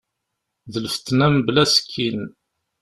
[0.71, 2.21] D lfetna mebla asekkin.